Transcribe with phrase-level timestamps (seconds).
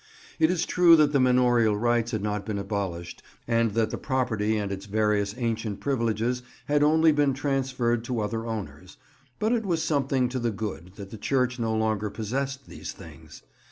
[0.39, 4.57] It is true that the manorial rights had not been abolished and that the property
[4.57, 8.97] and its various ancient privileges had only been transferred to other owners,
[9.37, 13.43] but it was something to the good that the Church no longer possessed these things.